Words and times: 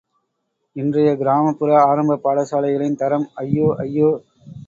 இன்றைய 0.75 1.09
கிராமப்புற 1.15 1.83
ஆரம்பப் 1.83 2.23
பாடசாலைகளின் 2.23 2.95
தரம்... 2.95 3.27
ஐயோ... 3.35 3.67
ஐயோ...! 3.77 4.09